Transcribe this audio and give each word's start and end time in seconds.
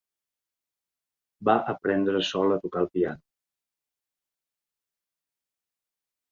Va 1.49 1.55
aprendre 1.73 2.23
sol 2.31 2.57
a 2.57 2.59
tocar 2.65 2.83
el 2.87 2.91
piano. 2.95 3.23